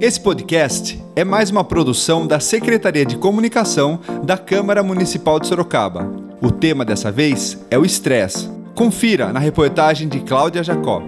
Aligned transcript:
Esse 0.00 0.20
podcast 0.20 1.02
é 1.16 1.24
mais 1.24 1.50
uma 1.50 1.64
produção 1.64 2.24
da 2.24 2.38
Secretaria 2.38 3.04
de 3.04 3.16
Comunicação 3.16 3.98
da 4.22 4.38
Câmara 4.38 4.80
Municipal 4.80 5.40
de 5.40 5.48
Sorocaba. 5.48 6.08
O 6.40 6.52
tema 6.52 6.84
dessa 6.84 7.10
vez 7.10 7.58
é 7.68 7.76
o 7.76 7.84
estresse. 7.84 8.48
Confira 8.76 9.32
na 9.32 9.40
reportagem 9.40 10.08
de 10.08 10.20
Cláudia 10.20 10.62
Jacó. 10.62 11.02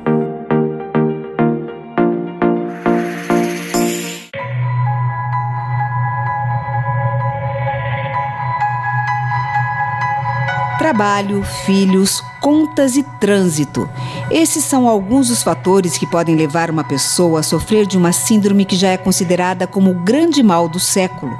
Trabalho, 10.91 11.45
filhos, 11.65 12.21
contas 12.41 12.97
e 12.97 13.05
trânsito. 13.21 13.89
Esses 14.29 14.65
são 14.65 14.89
alguns 14.89 15.29
dos 15.29 15.41
fatores 15.41 15.97
que 15.97 16.05
podem 16.05 16.35
levar 16.35 16.69
uma 16.69 16.83
pessoa 16.83 17.39
a 17.39 17.43
sofrer 17.45 17.87
de 17.87 17.97
uma 17.97 18.11
síndrome 18.11 18.65
que 18.65 18.75
já 18.75 18.89
é 18.89 18.97
considerada 18.97 19.69
como 19.69 19.93
o 19.93 20.01
grande 20.01 20.43
mal 20.43 20.69
do 20.69 20.81
século. 20.81 21.33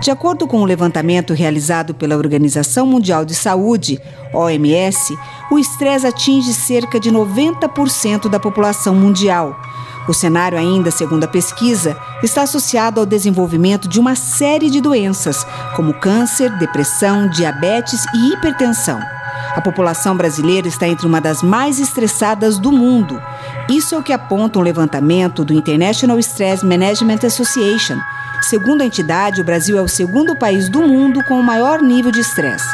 De 0.00 0.10
acordo 0.10 0.46
com 0.46 0.56
o 0.56 0.62
um 0.62 0.64
levantamento 0.64 1.34
realizado 1.34 1.94
pela 1.94 2.16
Organização 2.16 2.86
Mundial 2.86 3.26
de 3.26 3.34
Saúde, 3.34 4.00
OMS, 4.32 5.14
o 5.50 5.58
estresse 5.58 6.06
atinge 6.06 6.54
cerca 6.54 6.98
de 6.98 7.12
90% 7.12 8.30
da 8.30 8.40
população 8.40 8.94
mundial. 8.94 9.60
O 10.08 10.14
cenário, 10.14 10.56
ainda 10.56 10.90
segundo 10.90 11.24
a 11.24 11.28
pesquisa, 11.28 11.96
está 12.22 12.42
associado 12.42 13.00
ao 13.00 13.06
desenvolvimento 13.06 13.88
de 13.88 13.98
uma 13.98 14.14
série 14.14 14.70
de 14.70 14.80
doenças, 14.80 15.44
como 15.74 15.94
câncer, 15.94 16.50
depressão, 16.58 17.28
diabetes 17.28 18.04
e 18.14 18.32
hipertensão. 18.32 19.00
A 19.54 19.60
população 19.60 20.16
brasileira 20.16 20.68
está 20.68 20.86
entre 20.86 21.06
uma 21.06 21.20
das 21.20 21.42
mais 21.42 21.80
estressadas 21.80 22.58
do 22.58 22.70
mundo. 22.70 23.20
Isso 23.68 23.94
é 23.94 23.98
o 23.98 24.02
que 24.02 24.12
aponta 24.12 24.58
um 24.58 24.62
levantamento 24.62 25.44
do 25.44 25.52
International 25.52 26.18
Stress 26.18 26.64
Management 26.64 27.20
Association. 27.24 27.98
Segundo 28.42 28.82
a 28.82 28.84
entidade, 28.84 29.40
o 29.40 29.44
Brasil 29.44 29.76
é 29.78 29.82
o 29.82 29.88
segundo 29.88 30.36
país 30.36 30.68
do 30.68 30.82
mundo 30.82 31.24
com 31.24 31.40
o 31.40 31.42
maior 31.42 31.80
nível 31.80 32.12
de 32.12 32.20
estresse. 32.20 32.68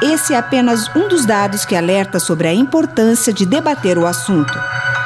Esse 0.00 0.32
é 0.32 0.36
apenas 0.36 0.94
um 0.94 1.08
dos 1.08 1.26
dados 1.26 1.64
que 1.64 1.74
alerta 1.74 2.20
sobre 2.20 2.46
a 2.46 2.54
importância 2.54 3.32
de 3.32 3.44
debater 3.44 3.98
o 3.98 4.06
assunto. 4.06 4.56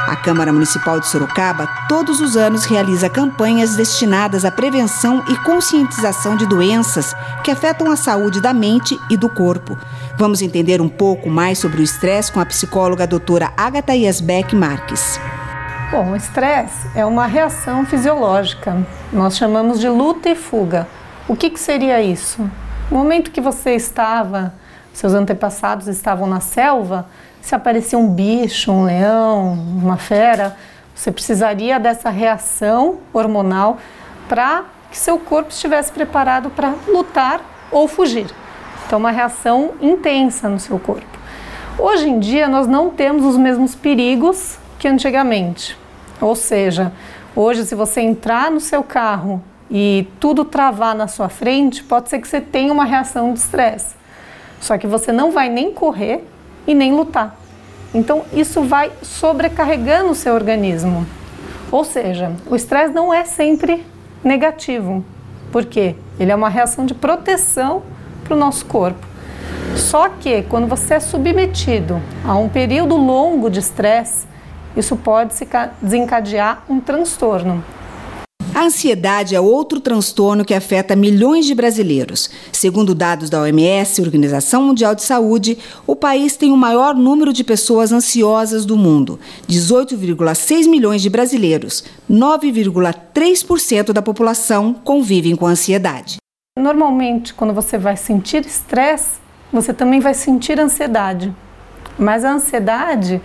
A 0.07 0.17
Câmara 0.17 0.53
Municipal 0.53 0.99
de 0.99 1.07
Sorocaba 1.07 1.69
todos 1.89 2.21
os 2.21 2.37
anos 2.37 2.65
realiza 2.65 3.09
campanhas 3.09 3.77
destinadas 3.77 4.45
à 4.45 4.51
prevenção 4.51 5.25
e 5.29 5.37
conscientização 5.37 6.37
de 6.37 6.45
doenças 6.45 7.15
que 7.45 7.51
afetam 7.51 7.91
a 7.91 7.97
saúde 7.97 8.41
da 8.41 8.53
mente 8.53 8.99
e 9.09 9.17
do 9.17 9.29
corpo. 9.29 9.79
Vamos 10.19 10.43
entender 10.43 10.81
um 10.81 10.89
pouco 10.89 11.31
mais 11.31 11.59
sobre 11.59 11.81
o 11.81 11.85
estresse 11.85 12.33
com 12.33 12.41
a 12.41 12.47
psicóloga 12.47 13.07
doutora 13.07 13.53
Agatha 13.57 13.95
Yasbeck 13.95 14.57
Marques. 14.57 15.21
Bom, 15.91 16.11
o 16.11 16.17
estresse 16.17 16.89
é 16.97 17.07
uma 17.07 17.27
reação 17.27 17.87
fisiológica. 17.87 18.85
Nós 19.13 19.37
chamamos 19.37 19.79
de 19.79 19.89
luta 19.89 20.29
e 20.29 20.35
fuga. 20.35 20.89
O 21.29 21.37
que, 21.37 21.49
que 21.49 21.61
seria 21.61 22.03
isso? 22.03 22.43
No 22.91 22.99
momento 22.99 23.31
que 23.31 23.41
você 23.41 23.75
estava, 23.75 24.53
seus 24.93 25.15
antepassados 25.15 25.87
estavam 25.87 26.27
na 26.27 26.41
selva, 26.41 27.07
se 27.43 27.55
aparecer 27.55 27.97
um 27.97 28.09
bicho, 28.09 28.73
um 28.73 28.85
leão, 28.85 29.53
uma 29.53 29.99
fera, 29.99 30.57
você 30.95 31.11
precisaria 31.11 31.79
dessa 31.79 32.09
reação 32.09 32.99
hormonal 33.13 33.79
para 34.29 34.65
que 34.91 34.97
seu 34.97 35.19
corpo 35.19 35.51
estivesse 35.51 35.91
preparado 35.91 36.49
para 36.51 36.75
lutar 36.87 37.41
ou 37.71 37.89
fugir. 37.89 38.27
Então, 38.87 38.99
uma 38.99 39.11
reação 39.11 39.73
intensa 39.81 40.49
no 40.49 40.61
seu 40.61 40.79
corpo. 40.79 41.19
Hoje 41.79 42.09
em 42.09 42.21
dia, 42.21 42.47
nós 42.47 42.67
não 42.67 42.91
temos 42.91 43.25
os 43.25 43.37
mesmos 43.37 43.75
perigos 43.75 44.59
que 44.79 44.87
antigamente. 44.87 45.77
Ou 46.21 46.37
seja, 46.37 46.93
hoje, 47.35 47.65
se 47.65 47.75
você 47.75 48.01
entrar 48.01 48.51
no 48.51 48.61
seu 48.61 48.85
carro 48.85 49.43
e 49.71 50.07
tudo 50.21 50.45
travar 50.45 50.95
na 50.95 51.09
sua 51.09 51.29
frente, 51.29 51.83
pode 51.83 52.09
ser 52.09 52.21
que 52.21 52.29
você 52.29 52.41
tenha 52.41 52.73
uma 52.73 52.85
reação 52.85 53.33
de 53.33 53.41
estresse. 53.41 53.97
Só 54.61 54.79
que 54.79 54.87
você 54.87 55.11
não 55.11 55.33
vai 55.33 55.49
nem 55.49 55.73
correr 55.73 56.25
e 56.67 56.75
nem 56.75 56.93
lutar. 56.93 57.42
Então, 57.95 58.25
isso 58.33 58.63
vai 58.63 58.91
sobrecarregando 59.03 60.11
o 60.11 60.15
seu 60.15 60.35
organismo. 60.35 61.07
Ou 61.71 61.85
seja, 61.85 62.33
o 62.47 62.57
estresse 62.57 62.93
não 62.93 63.13
é 63.13 63.25
sempre 63.25 63.85
negativo. 64.23 65.05
Por 65.51 65.65
quê? 65.65 65.97
Ele 66.19 66.33
é 66.33 66.35
uma 66.35 66.49
reação 66.49 66.87
de 66.87 66.95
proteção 66.95 67.83
para 68.25 68.35
o 68.35 68.39
nosso 68.39 68.65
corpo. 68.67 69.07
Só 69.77 70.09
que 70.09 70.43
quando 70.43 70.67
você 70.67 70.95
é 70.95 71.01
submetido 71.01 72.01
a 72.25 72.37
um 72.37 72.49
período 72.49 72.97
longo 72.97 73.51
de 73.51 73.61
estresse, 73.61 74.27
isso 74.77 74.97
pode 74.97 75.35
desencadear 75.81 76.63
um 76.69 76.81
transtorno. 76.81 77.63
A 78.55 78.65
ansiedade 78.65 79.35
é 79.35 79.41
outro 79.41 79.81
transtorno 79.81 80.45
que 80.45 80.53
afeta 80.53 80.95
milhões 80.95 81.47
de 81.47 81.55
brasileiros. 81.55 82.29
Segundo 82.53 82.95
dados 82.95 83.31
da 83.31 83.41
OMS, 83.41 84.03
Organização 84.03 84.63
Mundial 84.63 84.95
de 84.95 85.03
Saúde, 85.03 85.57
o 85.87 85.97
país 85.97 86.37
tem 86.37 86.53
o 86.53 86.57
maior 86.57 86.95
número 86.95 87.33
de 87.33 87.43
pessoas 87.43 87.93
ansiosas 87.93 88.67
do 88.67 88.77
mundo, 88.77 89.19
18,6 89.49 90.69
milhões 90.69 91.01
de 91.01 91.09
brasileiros. 91.09 91.83
9,3% 92.11 93.91
da 93.91 94.03
população 94.03 94.75
convivem 94.75 95.35
com 95.35 95.47
ansiedade. 95.47 96.19
Normalmente, 96.59 97.33
quando 97.33 97.55
você 97.55 97.79
vai 97.79 97.97
sentir 97.97 98.45
estresse, 98.45 99.19
você 99.51 99.73
também 99.73 99.99
vai 99.99 100.13
sentir 100.13 100.61
ansiedade. 100.61 101.35
Mas 101.99 102.23
a 102.23 102.33
ansiedade, 102.33 103.19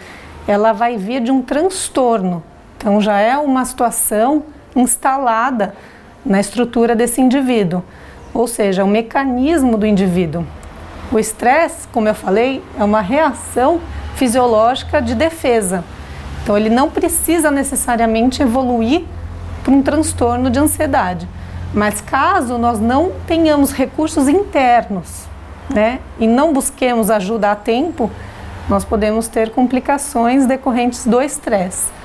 ela 0.47 0.71
vai 0.71 0.95
vir 0.95 1.21
de 1.21 1.31
um 1.31 1.41
transtorno. 1.41 2.41
Então 2.77 3.01
já 3.01 3.19
é 3.19 3.37
uma 3.37 3.65
situação 3.65 4.43
instalada 4.79 5.73
na 6.25 6.39
estrutura 6.39 6.95
desse 6.95 7.21
indivíduo, 7.21 7.83
ou 8.33 8.47
seja, 8.47 8.83
o 8.83 8.87
mecanismo 8.87 9.77
do 9.77 9.85
indivíduo. 9.85 10.45
O 11.11 11.17
estresse, 11.17 11.87
como 11.87 12.07
eu 12.07 12.15
falei, 12.15 12.63
é 12.77 12.83
uma 12.83 13.01
reação 13.01 13.79
fisiológica 14.15 15.01
de 15.01 15.15
defesa. 15.15 15.83
Então, 16.43 16.57
ele 16.57 16.69
não 16.69 16.89
precisa 16.89 17.49
necessariamente 17.49 18.41
evoluir 18.41 19.03
para 19.63 19.73
um 19.73 19.81
transtorno 19.81 20.49
de 20.49 20.59
ansiedade. 20.59 21.27
Mas 21.73 21.99
caso 22.01 22.57
nós 22.57 22.79
não 22.79 23.11
tenhamos 23.25 23.71
recursos 23.71 24.27
internos, 24.27 25.25
né, 25.73 25.99
e 26.17 26.25
não 26.27 26.53
busquemos 26.53 27.09
ajuda 27.09 27.51
a 27.51 27.55
tempo, 27.55 28.09
nós 28.69 28.85
podemos 28.85 29.27
ter 29.27 29.51
complicações 29.51 30.45
decorrentes 30.45 31.05
do 31.05 31.21
estresse. 31.21 31.96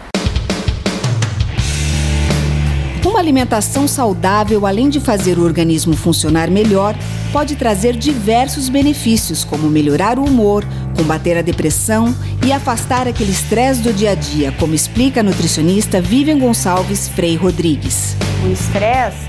Alimentação 3.22 3.86
saudável, 3.86 4.66
além 4.66 4.88
de 4.88 5.00
fazer 5.00 5.38
o 5.38 5.44
organismo 5.44 5.96
funcionar 5.96 6.50
melhor, 6.50 6.94
pode 7.32 7.56
trazer 7.56 7.96
diversos 7.96 8.68
benefícios, 8.68 9.44
como 9.44 9.70
melhorar 9.70 10.18
o 10.18 10.24
humor, 10.24 10.64
combater 10.96 11.38
a 11.38 11.42
depressão 11.42 12.14
e 12.44 12.52
afastar 12.52 13.06
aquele 13.06 13.30
estresse 13.30 13.80
do 13.80 13.92
dia 13.92 14.10
a 14.10 14.14
dia, 14.14 14.52
como 14.58 14.74
explica 14.74 15.20
a 15.20 15.22
nutricionista 15.22 16.00
Vivian 16.00 16.38
Gonçalves 16.38 17.08
Frei 17.08 17.36
Rodrigues. 17.36 18.16
O 18.44 18.48
estresse 18.48 19.28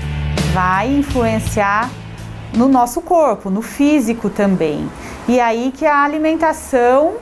vai 0.52 0.92
influenciar 0.92 1.88
no 2.52 2.68
nosso 2.68 3.00
corpo, 3.00 3.48
no 3.48 3.62
físico 3.62 4.28
também. 4.28 4.88
E 5.28 5.40
aí 5.40 5.72
que 5.74 5.86
a 5.86 6.02
alimentação 6.02 7.14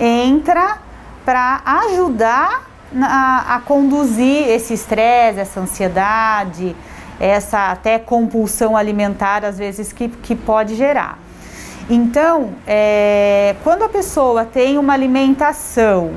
entra 0.00 0.78
para 1.24 1.60
ajudar 1.64 2.71
a, 3.00 3.56
a 3.56 3.60
conduzir 3.60 4.48
esse 4.48 4.74
estresse, 4.74 5.40
essa 5.40 5.60
ansiedade, 5.60 6.74
essa 7.18 7.70
até 7.70 7.98
compulsão 7.98 8.76
alimentar, 8.76 9.44
às 9.44 9.58
vezes, 9.58 9.92
que, 9.92 10.08
que 10.08 10.34
pode 10.34 10.74
gerar. 10.74 11.18
Então, 11.88 12.50
é, 12.66 13.56
quando 13.62 13.82
a 13.82 13.88
pessoa 13.88 14.44
tem 14.44 14.78
uma 14.78 14.92
alimentação 14.92 16.12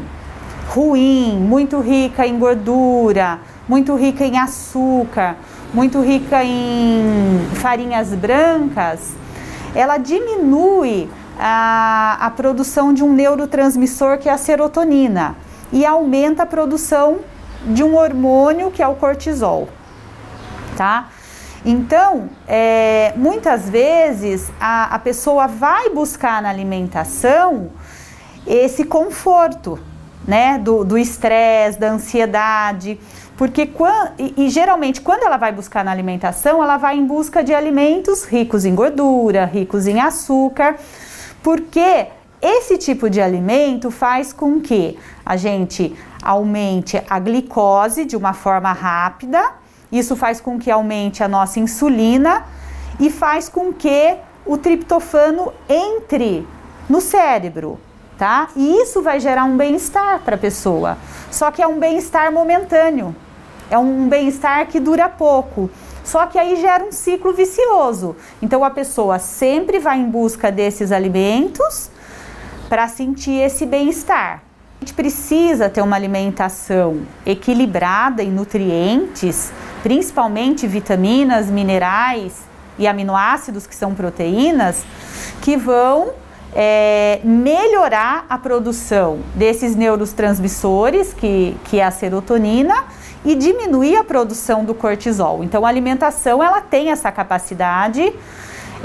ruim, 0.69 1.37
muito 1.39 1.79
rica 1.79 2.25
em 2.25 2.37
gordura, 2.37 3.39
muito 3.67 3.95
rica 3.95 4.25
em 4.25 4.37
açúcar, 4.37 5.37
muito 5.73 6.01
rica 6.01 6.43
em 6.43 7.39
farinhas 7.55 8.09
brancas, 8.09 9.13
ela 9.73 9.97
diminui 9.97 11.09
a, 11.37 12.17
a 12.21 12.29
produção 12.29 12.93
de 12.93 13.03
um 13.03 13.11
neurotransmissor 13.11 14.17
que 14.17 14.29
é 14.29 14.31
a 14.31 14.37
serotonina 14.37 15.35
e 15.75 15.85
aumenta 15.85 16.43
a 16.43 16.45
produção 16.45 17.17
de 17.65 17.83
um 17.83 17.97
hormônio 17.97 18.71
que 18.71 18.81
é 18.81 18.87
o 18.87 18.95
cortisol, 18.95 19.67
tá? 20.77 21.09
Então, 21.65 22.29
é, 22.47 23.11
muitas 23.17 23.69
vezes 23.69 24.49
a, 24.57 24.95
a 24.95 24.99
pessoa 24.99 25.47
vai 25.47 25.89
buscar 25.89 26.41
na 26.41 26.49
alimentação 26.49 27.71
esse 28.47 28.85
conforto, 28.85 29.77
né, 30.25 30.57
do 30.57 30.97
estresse, 30.97 31.77
da 31.77 31.91
ansiedade, 31.91 32.97
porque 33.35 33.69
e, 34.37 34.49
geralmente 34.49 35.01
quando 35.01 35.23
ela 35.23 35.37
vai 35.37 35.51
buscar 35.51 35.83
na 35.83 35.91
alimentação, 35.91 36.63
ela 36.63 36.77
vai 36.77 36.97
em 36.97 37.05
busca 37.05 37.43
de 37.43 37.53
alimentos 37.53 38.23
ricos 38.23 38.63
em 38.63 38.73
gordura, 38.73 39.43
ricos 39.43 39.87
em 39.87 39.99
açúcar, 39.99 40.77
porque 41.43 42.07
esse 42.41 42.77
tipo 42.77 43.09
de 43.09 43.21
alimento 43.21 43.89
faz 43.89 44.31
com 44.33 44.59
que 44.59 44.97
a 45.25 45.35
gente 45.37 45.95
aumente 46.21 47.01
a 47.09 47.19
glicose 47.19 48.05
de 48.05 48.15
uma 48.15 48.33
forma 48.33 48.71
rápida 48.71 49.53
Isso 49.91 50.15
faz 50.15 50.41
com 50.41 50.59
que 50.59 50.71
aumente 50.71 51.23
a 51.23 51.27
nossa 51.27 51.59
insulina 51.59 52.45
e 52.99 53.09
faz 53.09 53.47
com 53.47 53.71
que 53.71 54.15
o 54.45 54.57
triptofano 54.57 55.53
entre 55.67 56.47
no 56.89 57.01
cérebro, 57.01 57.79
tá? 58.17 58.49
E 58.55 58.81
isso 58.81 59.01
vai 59.01 59.19
gerar 59.19 59.43
um 59.43 59.57
bem-estar 59.57 60.19
para 60.19 60.35
a 60.35 60.39
pessoa. 60.39 60.97
Só 61.31 61.51
que 61.51 61.61
é 61.61 61.67
um 61.67 61.79
bem-estar 61.79 62.31
momentâneo. 62.31 63.15
É 63.69 63.77
um 63.77 64.07
bem-estar 64.07 64.67
que 64.67 64.79
dura 64.79 65.09
pouco. 65.09 65.69
Só 66.03 66.27
que 66.27 66.37
aí 66.37 66.55
gera 66.57 66.83
um 66.83 66.91
ciclo 66.91 67.33
vicioso. 67.33 68.15
Então 68.41 68.63
a 68.63 68.69
pessoa 68.69 69.17
sempre 69.17 69.79
vai 69.79 69.99
em 69.99 70.09
busca 70.09 70.51
desses 70.51 70.91
alimentos 70.91 71.89
para 72.75 72.89
sentir 72.89 73.39
esse 73.39 73.65
bem-estar. 73.65 74.43
A 74.81 74.83
gente 74.83 74.93
precisa 74.93 75.69
ter 75.69 75.79
uma 75.79 75.95
alimentação 75.95 77.03
equilibrada 77.25 78.21
em 78.21 78.29
nutrientes, 78.29 79.49
principalmente 79.81 80.67
vitaminas, 80.67 81.49
minerais 81.49 82.41
e 82.77 82.85
aminoácidos, 82.85 83.65
que 83.65 83.73
são 83.73 83.95
proteínas, 83.95 84.83
que 85.41 85.55
vão 85.55 86.09
é, 86.53 87.21
melhorar 87.23 88.25
a 88.27 88.37
produção 88.37 89.19
desses 89.33 89.73
neurotransmissores, 89.73 91.13
que, 91.13 91.55
que 91.63 91.79
é 91.79 91.85
a 91.85 91.91
serotonina, 91.91 92.83
e 93.23 93.35
diminuir 93.35 93.95
a 93.95 94.03
produção 94.03 94.65
do 94.65 94.75
cortisol. 94.75 95.45
Então, 95.45 95.65
a 95.65 95.69
alimentação 95.69 96.43
ela 96.43 96.59
tem 96.59 96.91
essa 96.91 97.09
capacidade 97.09 98.13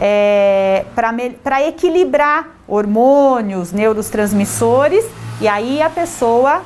é, 0.02 0.86
para 0.94 1.68
equilibrar 1.68 2.56
hormônios, 2.66 3.70
neurotransmissores, 3.70 5.04
e 5.42 5.46
aí 5.46 5.82
a 5.82 5.90
pessoa 5.90 6.62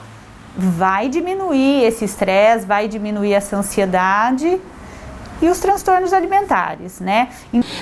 vai 0.56 1.08
diminuir 1.08 1.82
esse 1.82 2.04
estresse, 2.04 2.64
vai 2.64 2.86
diminuir 2.86 3.32
essa 3.32 3.56
ansiedade 3.56 4.60
e 5.42 5.48
os 5.48 5.58
transtornos 5.58 6.12
alimentares, 6.12 7.00
né? 7.00 7.28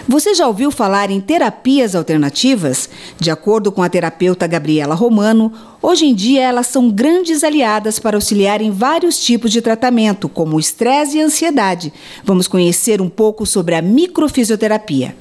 Você 0.08 0.34
já 0.34 0.46
ouviu 0.46 0.70
falar 0.70 1.10
em 1.10 1.20
terapias 1.20 1.94
alternativas? 1.94 2.88
De 3.18 3.30
acordo 3.30 3.70
com 3.70 3.82
a 3.82 3.90
terapeuta 3.90 4.46
Gabriela 4.46 4.94
Romano, 4.94 5.52
hoje 5.82 6.06
em 6.06 6.14
dia 6.14 6.44
elas 6.44 6.68
são 6.68 6.90
grandes 6.90 7.44
aliadas 7.44 7.98
para 7.98 8.16
auxiliar 8.16 8.62
em 8.62 8.70
vários 8.70 9.22
tipos 9.22 9.52
de 9.52 9.60
tratamento, 9.60 10.30
como 10.30 10.58
estresse 10.58 11.18
e 11.18 11.20
ansiedade. 11.20 11.92
Vamos 12.24 12.48
conhecer 12.48 13.02
um 13.02 13.10
pouco 13.10 13.44
sobre 13.44 13.74
a 13.74 13.82
microfisioterapia. 13.82 15.14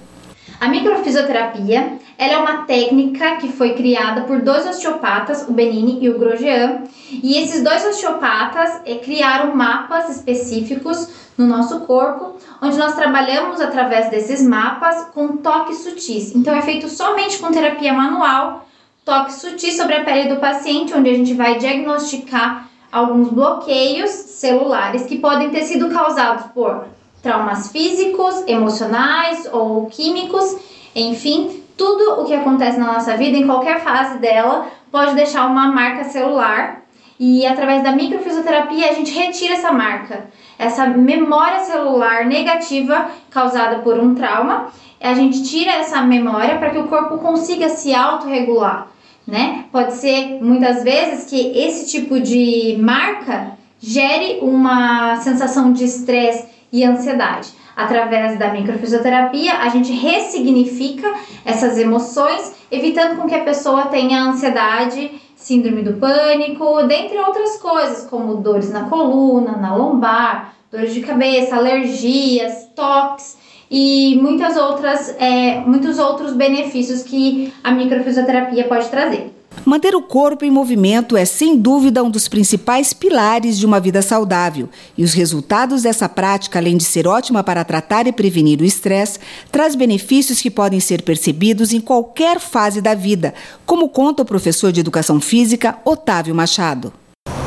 A 0.62 0.68
microfisioterapia 0.68 1.98
ela 2.20 2.34
é 2.34 2.38
uma 2.38 2.66
técnica 2.66 3.38
que 3.38 3.52
foi 3.52 3.74
criada 3.74 4.22
por 4.22 4.44
dois 4.44 4.64
osteopatas, 4.68 5.50
o 5.50 5.54
Benini 5.54 5.98
e 6.00 6.08
o 6.08 6.20
Grosjean, 6.20 6.84
e 7.12 7.36
esses 7.36 7.64
dois 7.64 7.84
osteopatas 7.84 8.80
eh, 8.86 8.98
criaram 8.98 9.56
mapas 9.56 10.08
específicos 10.16 11.10
no 11.36 11.48
nosso 11.48 11.80
corpo, 11.80 12.36
onde 12.62 12.78
nós 12.78 12.94
trabalhamos 12.94 13.60
através 13.60 14.12
desses 14.12 14.48
mapas 14.48 15.06
com 15.16 15.38
toques 15.38 15.78
sutis. 15.78 16.36
Então 16.36 16.54
é 16.54 16.62
feito 16.62 16.88
somente 16.88 17.40
com 17.40 17.52
terapia 17.52 17.92
manual, 17.92 18.68
toques 19.04 19.38
sutis 19.38 19.76
sobre 19.76 19.96
a 19.96 20.04
pele 20.04 20.30
do 20.32 20.40
paciente, 20.40 20.94
onde 20.94 21.10
a 21.10 21.16
gente 21.16 21.34
vai 21.34 21.58
diagnosticar 21.58 22.70
alguns 22.92 23.30
bloqueios 23.30 24.12
celulares 24.12 25.08
que 25.08 25.18
podem 25.18 25.50
ter 25.50 25.64
sido 25.64 25.90
causados 25.90 26.52
por 26.54 26.86
traumas 27.22 27.72
físicos, 27.72 28.44
emocionais 28.48 29.48
ou 29.52 29.86
químicos, 29.88 30.58
enfim, 30.96 31.64
tudo 31.78 32.22
o 32.22 32.26
que 32.26 32.34
acontece 32.34 32.80
na 32.80 32.94
nossa 32.94 33.16
vida, 33.16 33.38
em 33.38 33.46
qualquer 33.46 33.82
fase 33.82 34.18
dela, 34.20 34.68
pode 34.92 35.16
deixar 35.16 35.46
uma 35.48 35.68
marca 35.68 36.04
celular 36.06 36.82
e 37.20 37.46
através 37.46 37.84
da 37.84 37.92
microfisioterapia 37.92 38.90
a 38.90 38.94
gente 38.94 39.14
retira 39.14 39.54
essa 39.54 39.72
marca, 39.72 40.26
essa 40.58 40.88
memória 40.88 41.60
celular 41.60 42.26
negativa 42.26 43.12
causada 43.30 43.80
por 43.80 44.00
um 44.00 44.16
trauma. 44.16 44.68
A 45.00 45.14
gente 45.14 45.44
tira 45.44 45.72
essa 45.72 46.02
memória 46.02 46.58
para 46.58 46.72
que 46.72 46.80
o 46.80 46.88
corpo 46.88 47.20
consiga 47.20 47.70
se 47.70 47.94
autorregular, 47.94 48.88
né? 49.28 49.66
Pode 49.72 49.94
ser 49.94 50.40
muitas 50.42 50.84
vezes 50.84 51.30
que 51.30 51.58
esse 51.58 51.92
tipo 51.92 52.20
de 52.20 52.78
marca 52.80 53.52
gere 53.80 54.40
uma 54.42 55.18
sensação 55.18 55.74
de 55.74 55.84
estresse 55.84 56.51
e 56.72 56.84
ansiedade. 56.84 57.50
Através 57.76 58.38
da 58.38 58.50
microfisioterapia, 58.50 59.58
a 59.60 59.70
gente 59.70 59.92
ressignifica 59.92 61.14
essas 61.46 61.78
emoções, 61.78 62.54
evitando 62.70 63.20
com 63.20 63.28
que 63.28 63.36
a 63.36 63.44
pessoa 63.44 63.86
tenha 63.86 64.24
ansiedade, 64.24 65.12
síndrome 65.36 65.82
do 65.82 65.94
pânico, 65.94 66.84
dentre 66.84 67.18
outras 67.18 67.58
coisas, 67.58 68.08
como 68.10 68.36
dores 68.36 68.72
na 68.72 68.86
coluna, 68.86 69.58
na 69.58 69.76
lombar, 69.76 70.54
dores 70.72 70.94
de 70.94 71.02
cabeça, 71.02 71.56
alergias, 71.56 72.68
toques 72.76 73.38
e 73.70 74.20
muitas 74.22 74.58
outras, 74.58 75.16
é, 75.18 75.62
muitos 75.62 75.98
outros 75.98 76.34
benefícios 76.34 77.04
que 77.04 77.54
a 77.64 77.72
microfisioterapia 77.72 78.66
pode 78.66 78.90
trazer. 78.90 79.34
Manter 79.64 79.94
o 79.96 80.02
corpo 80.02 80.44
em 80.44 80.50
movimento 80.50 81.16
é, 81.16 81.24
sem 81.24 81.56
dúvida, 81.56 82.04
um 82.04 82.10
dos 82.10 82.28
principais 82.28 82.94
pilares 82.94 83.60
de 83.60 83.66
uma 83.66 83.80
vida 83.80 84.02
saudável. 84.02 84.68
E 84.98 85.04
os 85.04 85.14
resultados 85.14 85.84
dessa 85.84 86.10
prática, 86.10 86.58
além 86.58 86.78
de 86.78 86.84
ser 86.84 87.08
ótima 87.08 87.44
para 87.44 87.64
tratar 87.64 88.08
e 88.08 88.12
prevenir 88.12 88.60
o 88.60 88.66
estresse, 88.66 89.20
traz 89.52 89.76
benefícios 89.76 90.42
que 90.42 90.50
podem 90.50 90.80
ser 90.80 91.04
percebidos 91.04 91.74
em 91.74 91.80
qualquer 91.80 92.40
fase 92.40 92.82
da 92.82 92.96
vida, 92.96 93.36
como 93.66 93.90
conta 93.90 94.24
o 94.24 94.26
professor 94.26 94.72
de 94.72 94.80
educação 94.80 95.22
física 95.22 95.78
Otávio 95.86 96.34
Machado. 96.34 96.92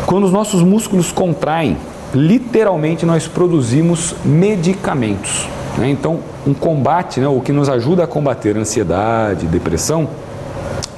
Quando 0.06 0.24
os 0.24 0.32
nossos 0.32 0.62
músculos 0.62 1.10
contraem, 1.10 1.76
literalmente 2.14 3.04
nós 3.04 3.26
produzimos 3.26 4.14
medicamentos. 4.24 5.48
Né? 5.76 5.90
Então, 5.90 6.20
um 6.46 6.54
combate, 6.54 7.18
né, 7.18 7.26
o 7.26 7.40
que 7.40 7.50
nos 7.50 7.68
ajuda 7.68 8.04
a 8.04 8.06
combater 8.06 8.56
ansiedade, 8.56 9.46
depressão, 9.46 10.08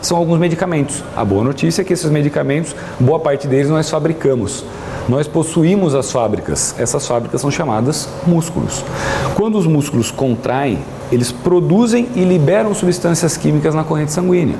são 0.07 0.17
alguns 0.17 0.39
medicamentos. 0.39 1.03
A 1.17 1.25
boa 1.25 1.43
notícia 1.43 1.83
é 1.83 1.85
que 1.85 1.93
esses 1.93 2.11
medicamentos, 2.11 2.75
boa 2.99 3.19
parte 3.19 3.47
deles 3.47 3.69
nós 3.69 3.91
fabricamos. 3.91 4.65
Nós 5.09 5.29
possuímos 5.29 5.95
as 5.95 6.11
fábricas. 6.11 6.75
Essas 6.79 7.07
fábricas 7.07 7.41
são 7.41 7.51
chamadas 7.51 8.09
músculos. 8.27 8.85
Quando 9.35 9.57
os 9.57 9.67
músculos 9.67 10.11
contraem, 10.11 10.79
eles 11.13 11.31
produzem 11.31 12.09
e 12.17 12.25
liberam 12.25 12.75
substâncias 12.75 13.37
químicas 13.37 13.75
na 13.75 13.85
corrente 13.85 14.11
sanguínea. 14.11 14.57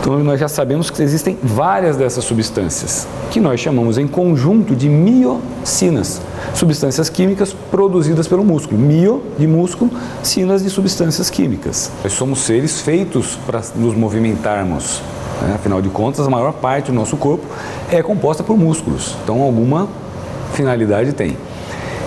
Então 0.00 0.18
nós 0.24 0.40
já 0.40 0.48
sabemos 0.48 0.88
que 0.90 1.02
existem 1.02 1.38
várias 1.42 1.96
dessas 1.96 2.24
substâncias, 2.24 3.06
que 3.30 3.38
nós 3.38 3.60
chamamos 3.60 3.98
em 3.98 4.08
conjunto 4.08 4.74
de 4.74 4.88
miocinas, 4.88 6.20
substâncias 6.54 7.10
químicas 7.10 7.54
produzidas 7.70 8.26
pelo 8.26 8.42
músculo. 8.42 8.80
Mio 8.80 9.22
de 9.38 9.46
músculo, 9.46 9.90
sinas 10.22 10.62
de 10.62 10.70
substâncias 10.70 11.28
químicas. 11.28 11.90
Nós 12.02 12.14
somos 12.14 12.40
seres 12.40 12.80
feitos 12.80 13.38
para 13.46 13.60
nos 13.76 13.94
movimentarmos. 13.94 15.02
Né? 15.42 15.54
Afinal 15.54 15.82
de 15.82 15.88
contas, 15.88 16.26
a 16.26 16.30
maior 16.30 16.52
parte 16.52 16.86
do 16.86 16.94
nosso 16.94 17.16
corpo 17.16 17.44
é 17.90 18.02
composta 18.02 18.42
por 18.42 18.56
músculos. 18.56 19.16
Então 19.22 19.42
alguma 19.42 19.88
finalidade 20.52 21.12
tem. 21.12 21.36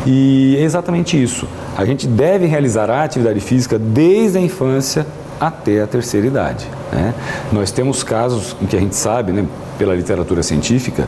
E 0.06 0.56
é 0.58 0.62
exatamente 0.62 1.22
isso. 1.22 1.48
A 1.78 1.84
gente 1.84 2.08
deve 2.08 2.46
realizar 2.46 2.90
a 2.90 3.04
atividade 3.04 3.40
física 3.40 3.78
desde 3.78 4.38
a 4.38 4.42
infância 4.42 5.06
até 5.40 5.82
a 5.82 5.88
terceira 5.88 6.28
idade. 6.28 6.68
Né? 6.92 7.14
Nós 7.52 7.72
temos 7.72 8.04
casos 8.04 8.56
que 8.70 8.76
a 8.76 8.80
gente 8.80 8.96
sabe, 8.96 9.32
né, 9.32 9.46
pela 9.78 9.94
literatura 9.94 10.42
científica, 10.42 11.08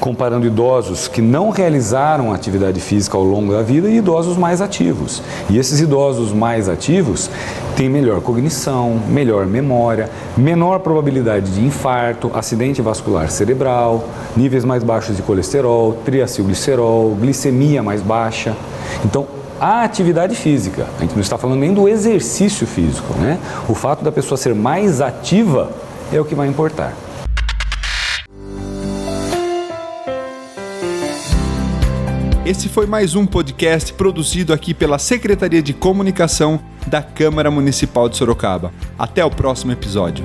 comparando 0.00 0.46
idosos 0.46 1.06
que 1.06 1.20
não 1.20 1.50
realizaram 1.50 2.32
atividade 2.32 2.80
física 2.80 3.16
ao 3.16 3.22
longo 3.22 3.52
da 3.52 3.62
vida 3.62 3.88
e 3.88 3.98
idosos 3.98 4.36
mais 4.36 4.60
ativos. 4.60 5.22
E 5.48 5.58
esses 5.58 5.80
idosos 5.80 6.32
mais 6.32 6.68
ativos 6.68 7.30
têm 7.76 7.88
melhor 7.88 8.20
cognição, 8.20 9.00
melhor 9.08 9.46
memória, 9.46 10.10
menor 10.36 10.80
probabilidade 10.80 11.50
de 11.52 11.60
infarto, 11.64 12.30
acidente 12.34 12.82
vascular 12.82 13.30
cerebral, 13.30 14.04
níveis 14.36 14.64
mais 14.64 14.82
baixos 14.82 15.16
de 15.16 15.22
colesterol, 15.22 15.98
triacilglicerol, 16.04 17.14
glicemia 17.20 17.82
mais 17.82 18.00
baixa. 18.00 18.56
Então, 19.04 19.26
a 19.60 19.84
atividade 19.84 20.34
física. 20.34 20.88
A 20.96 21.02
gente 21.02 21.12
não 21.12 21.20
está 21.20 21.36
falando 21.36 21.60
nem 21.60 21.74
do 21.74 21.86
exercício 21.86 22.66
físico, 22.66 23.12
né? 23.18 23.38
O 23.68 23.74
fato 23.74 24.02
da 24.02 24.10
pessoa 24.10 24.38
ser 24.38 24.54
mais 24.54 25.02
ativa 25.02 25.70
é 26.10 26.18
o 26.18 26.24
que 26.24 26.34
vai 26.34 26.48
importar. 26.48 26.94
Esse 32.46 32.68
foi 32.68 32.86
mais 32.86 33.14
um 33.14 33.26
podcast 33.26 33.92
produzido 33.92 34.52
aqui 34.52 34.72
pela 34.72 34.98
Secretaria 34.98 35.62
de 35.62 35.74
Comunicação 35.74 36.58
da 36.86 37.02
Câmara 37.02 37.50
Municipal 37.50 38.08
de 38.08 38.16
Sorocaba. 38.16 38.72
Até 38.98 39.24
o 39.24 39.30
próximo 39.30 39.70
episódio. 39.70 40.24